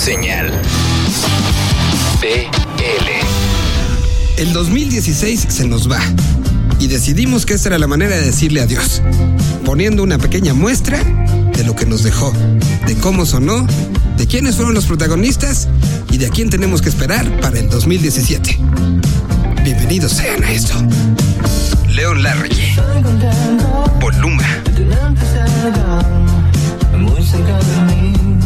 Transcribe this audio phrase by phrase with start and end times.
[0.00, 0.50] Señal.
[2.22, 2.40] PL.
[4.38, 6.00] El 2016 se nos va.
[6.78, 9.02] Y decidimos que esta era la manera de decirle adiós.
[9.66, 11.04] Poniendo una pequeña muestra
[11.54, 12.32] de lo que nos dejó,
[12.86, 13.66] de cómo sonó,
[14.16, 15.68] de quiénes fueron los protagonistas
[16.10, 18.58] y de a quién tenemos que esperar para el 2017.
[19.64, 20.82] Bienvenidos sean a esto.
[21.88, 22.74] León Larry.
[24.00, 24.48] Voluma.
[26.96, 28.39] Muy cerca de mí.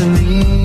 [0.00, 0.59] Que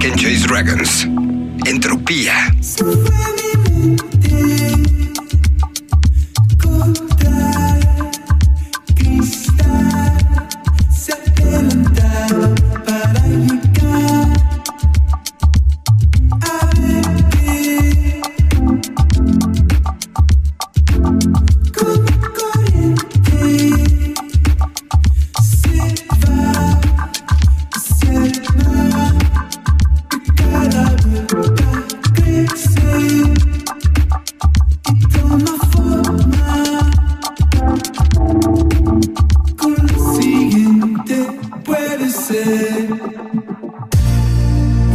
[0.00, 1.06] Chase Dragons.
[1.66, 2.32] Entropía.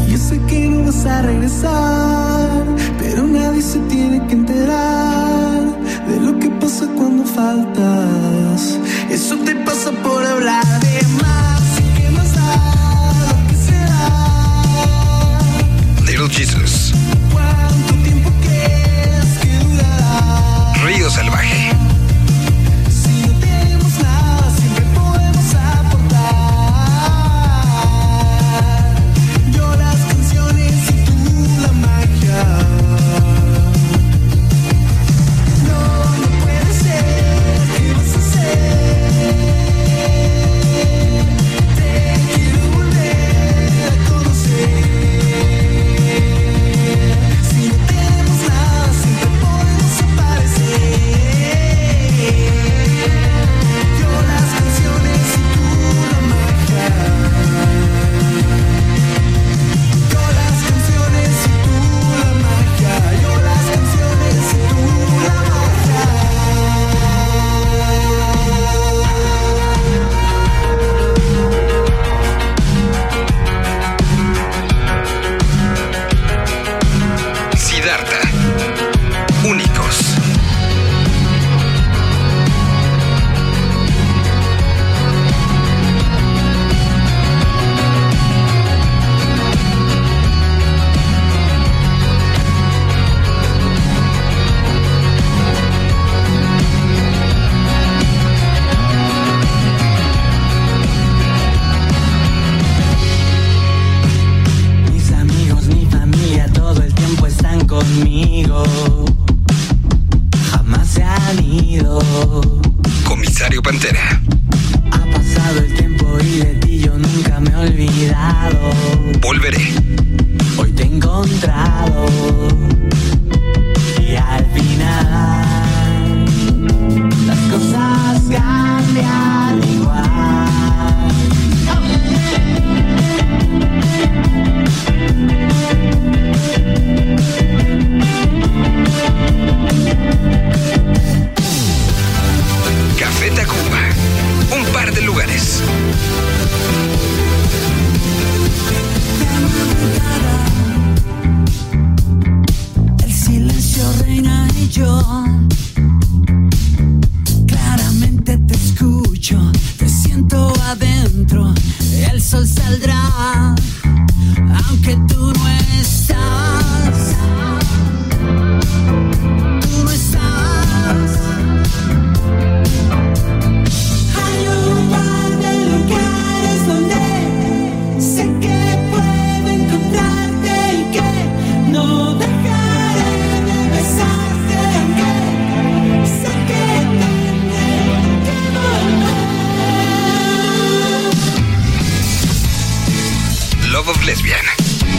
[0.08, 2.50] Yo sé que no vas a regresar,
[2.98, 5.62] pero nadie se tiene que enterar
[6.08, 8.80] de lo que pasa cuando faltas.
[9.10, 11.62] Eso te pasa por hablar de más.
[11.80, 14.10] ¿Y qué más da que será?
[16.08, 16.94] Little Jesus.
[17.32, 20.74] ¿Cuánto tiempo crees que durará?
[20.84, 21.72] Río Salvaje.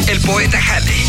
[0.08, 1.05] El poeta Halley.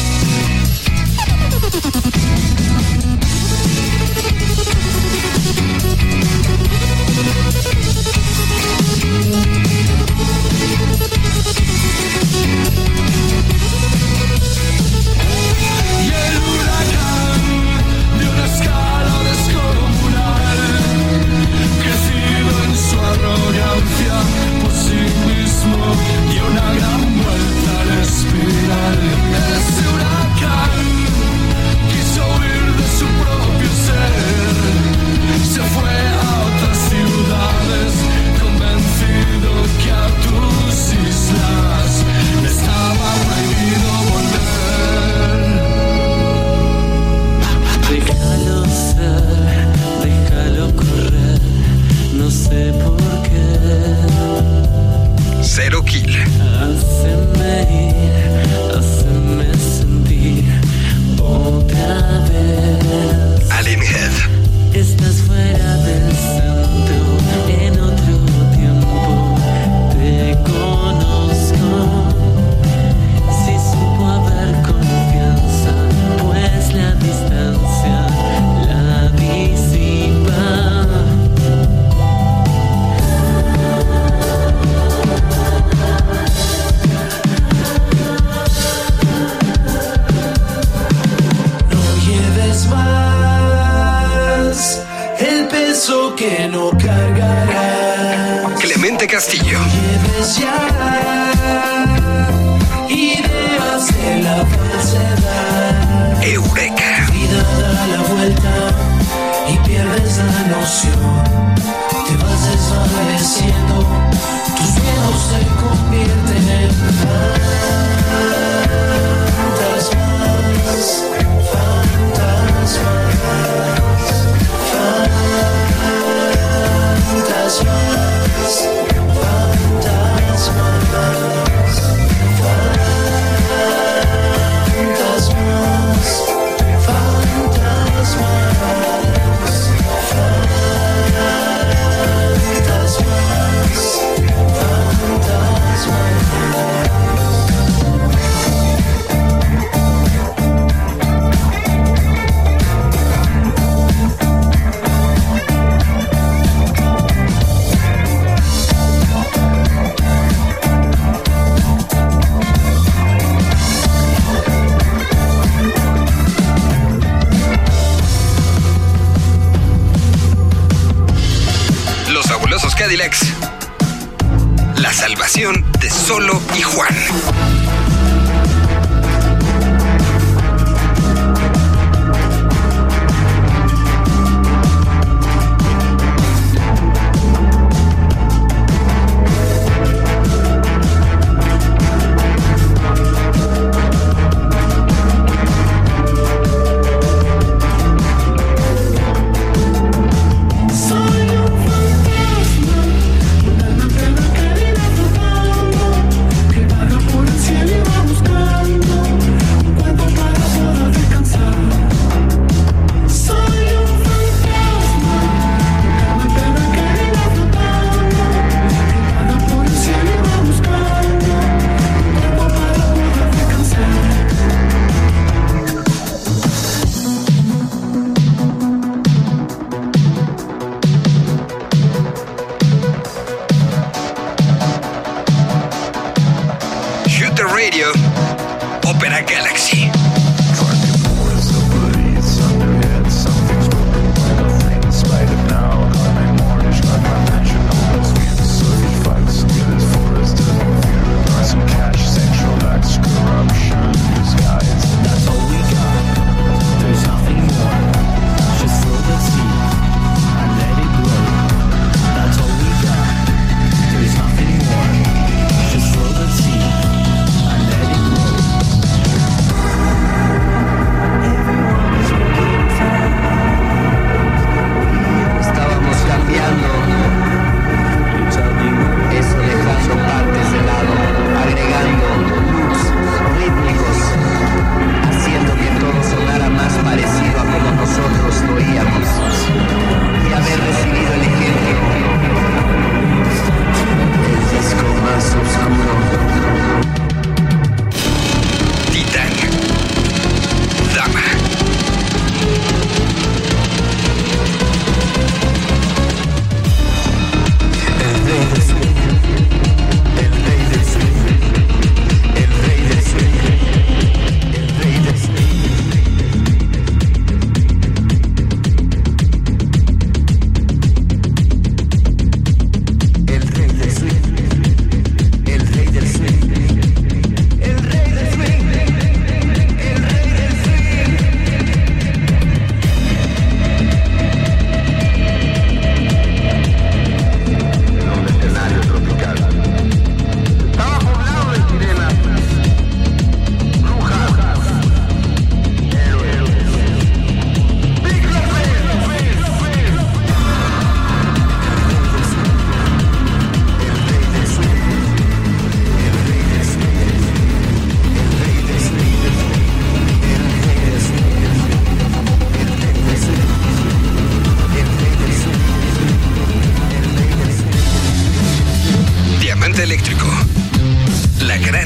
[99.18, 100.77] Castillo.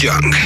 [0.00, 0.39] Джанг.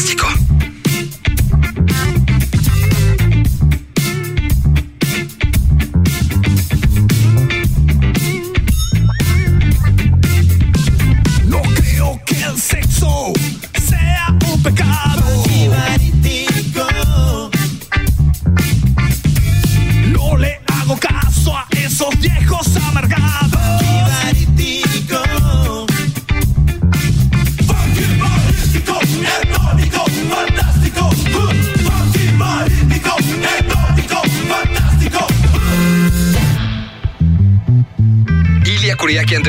[0.00, 0.39] Fantástico.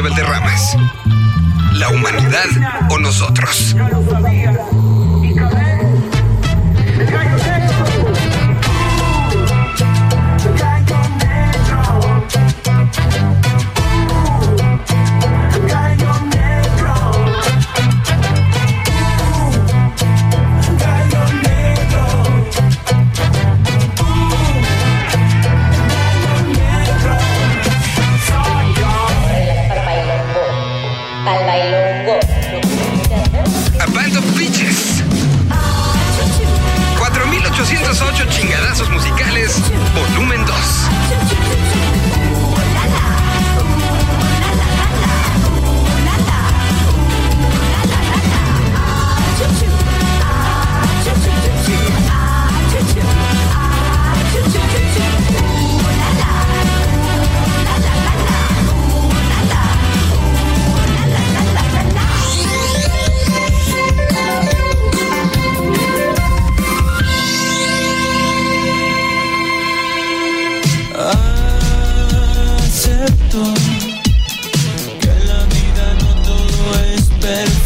[0.02, 0.78] Ante Valderramas.
[1.74, 2.48] ¿La humanidad
[2.90, 3.76] o nosotros?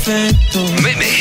[0.05, 0.59] Perfecto.
[0.83, 1.05] Meme.
[1.05, 1.14] Acepto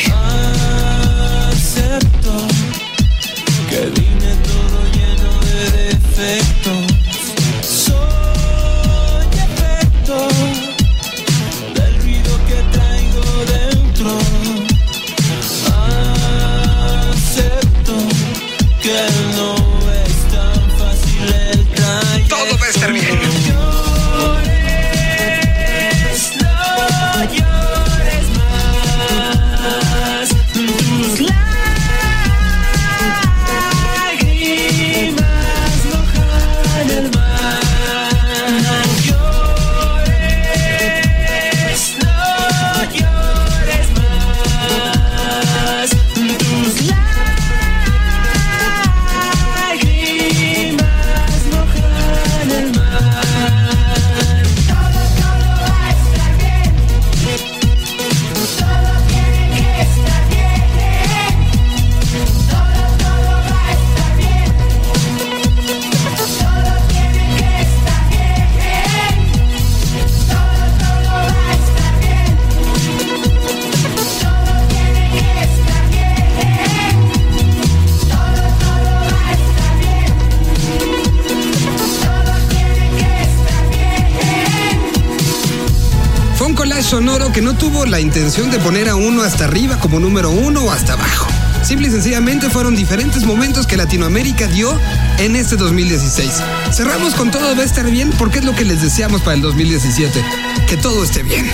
[87.95, 91.29] la intención de poner a uno hasta arriba como número uno o hasta abajo.
[91.63, 94.77] Simple y sencillamente fueron diferentes momentos que Latinoamérica dio
[95.19, 96.29] en este 2016.
[96.73, 99.43] Cerramos con todo va a estar bien porque es lo que les deseamos para el
[99.43, 100.25] 2017.
[100.67, 101.49] Que todo esté bien.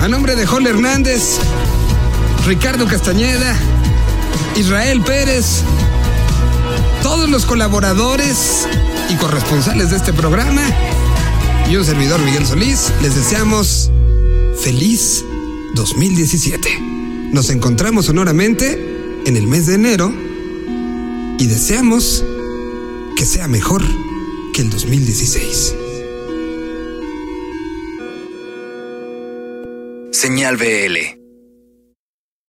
[0.00, 1.36] A nombre de Joel Hernández,
[2.46, 3.54] Ricardo Castañeda,
[4.56, 5.64] Israel Pérez,
[7.02, 8.66] todos los colaboradores
[9.10, 10.62] y corresponsales de este programa
[11.68, 13.90] y un servidor Miguel Solís, les deseamos
[14.60, 15.24] feliz
[15.74, 16.78] 2017.
[17.32, 20.12] Nos encontramos sonoramente en el mes de enero
[21.38, 22.24] y deseamos
[23.16, 23.82] que sea mejor
[24.52, 25.74] que el 2016.
[30.12, 31.19] Señal BL.